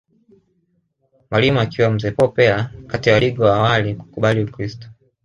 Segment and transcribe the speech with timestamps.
[1.31, 4.87] Mwalimu akiwa mzee Paul Pera kati ya wadigo wa awali kukubali Ukiristo